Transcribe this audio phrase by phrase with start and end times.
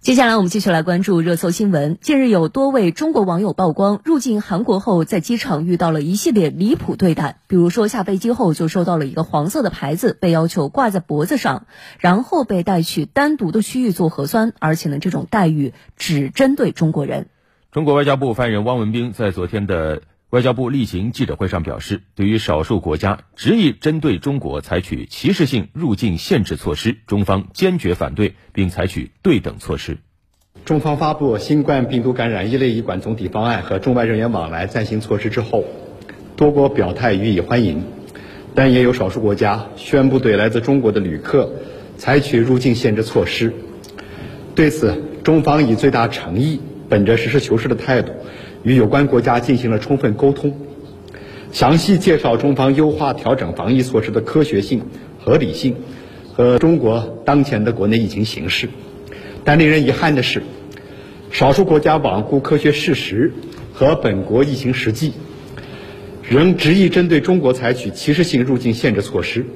[0.00, 1.98] 接下来我们继续来关注热搜新闻。
[2.00, 11.66] 近日有多位中国网友曝光，入境韩国后在机场遇到了一系列离谱对待，比如说下飞机后就收到了一个黄色的牌子，被要求挂在脖子上，
[11.98, 17.26] 然后被带去单独的区域做核酸，而且呢这种待遇只针对中国人。
[17.70, 20.00] 中国外交部发言人汪文斌在昨天的
[20.30, 29.98] 外交部例行记者会上表示，对于少数国家执意针对中国采取歧视性入境限制措施，中方坚决反对，并采取对等措施。
[30.64, 35.64] 中方发布新冠病毒感染一类医管总体方案和中外人员往来暂行措施之后，
[36.36, 37.82] 多国表态予以欢迎，
[38.54, 41.52] 但也有少数国家宣布对来自中国的旅客
[41.96, 43.52] 采取入境限制措施。
[44.54, 46.60] 对此，中方以最大诚意。
[46.88, 48.12] 本着实事求是的态度，
[48.62, 50.54] 与有关国家进行了充分沟通，
[51.52, 54.82] 详细介绍中方优化调整防疫措施的科学性、
[55.18, 55.76] 合理性
[56.34, 58.68] 和中国当前的国内疫情形势。
[59.44, 60.42] 但令人遗憾的是，
[61.30, 63.32] 少数国家罔顾科学事实
[63.72, 65.12] 和本国疫情实际，
[66.28, 69.46] 仍执意针对中国采取歧视性入境限制措施。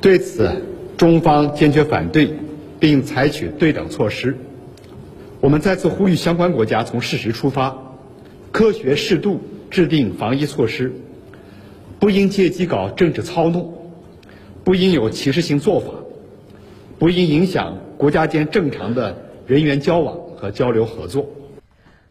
[0.00, 0.62] 对此，
[0.96, 2.30] 中方坚决反对，
[2.78, 4.36] 并采取对等措施。
[5.40, 7.76] 我们再次呼吁相关国家从事实出发，
[8.54, 10.92] 科学适度制定防疫措施，
[11.98, 13.74] 不应借机搞政治操弄，
[14.62, 15.88] 不应有歧视性做法，
[16.96, 19.12] 不应影响国家间正常的
[19.44, 21.28] 人员交往和交流合作。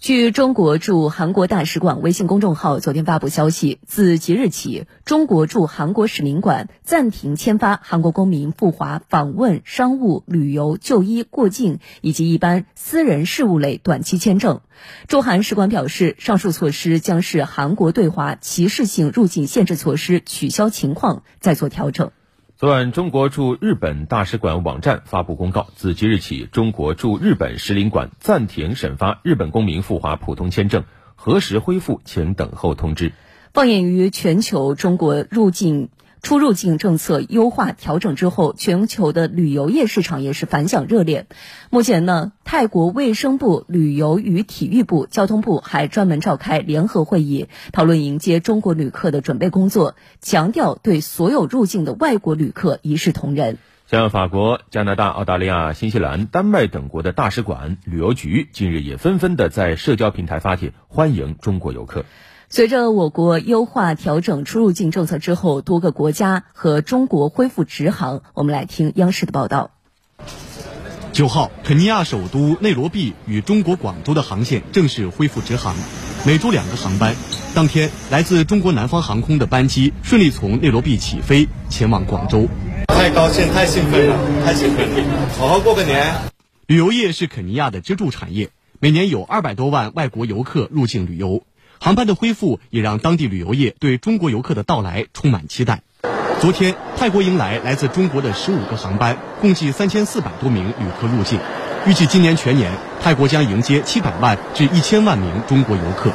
[0.00, 14.60] 据中国驻韩国大使馆微信公众号昨天发布消息，自即日起，中国驻韩国使领馆暂停签发韩国公民赴华访问、商务、旅游、就医、过境以及一般私人事务类短期签证。
[15.08, 22.12] 驻韩使馆表示，上述措施将是韩国对华歧视性入境限制措施取消情况再做调整。
[22.60, 30.82] 昨晚，中国驻日本大使馆网站发布公告，自即日起，中国驻日本使领馆暂停审发日本公民赴华普通签证，
[31.14, 33.12] 何时恢复，请等候通知。
[33.54, 35.88] 放眼于全球，中国入境。
[36.22, 41.26] 出入境政策优化调整之后，全球的旅游业市场也是反响热烈。
[41.70, 53.58] 目前呢，泰国卫生部、旅游与体育部、交通部还专门召开联合会议，讨论迎接中国旅客的准备工作，强调对所有入境的外国旅客一视同仁。
[53.86, 62.04] 像法国、加拿大、澳大利亚、新西兰、丹麦等国的大使馆、旅游局近日也纷纷的在社交平台发帖欢迎中国游客。
[62.50, 68.22] 随着我国优化调整出入境政策之后，多个国家和中国恢复直航。
[68.32, 69.70] 我们来听央视的报道。
[71.12, 75.76] 九号，肯尼亚首都内罗毕与中国广州的航线正式恢复直航，
[76.24, 77.14] 每周两个航班。
[77.54, 82.48] 当天，来自中国南方航空的班机顺利从内罗毕起飞，前往广州。
[82.86, 84.16] 太高兴，太兴奋了，
[84.46, 85.28] 太兴奋了！
[85.38, 86.14] 好好过个年。
[86.66, 88.48] 旅游业是肯尼亚的支柱产业，
[88.80, 91.42] 每年有二百多万外国游客入境旅游。
[91.80, 95.82] 航班的恢复也让当地旅游业对中国游客的到来充满期待。
[96.40, 101.40] 昨天，泰国迎来来自中国的十五个航班，共计三千四百多名旅客入境。
[101.86, 102.72] 预计今年全年，
[103.02, 106.12] 泰国将迎接七百万至一千万名中国游客。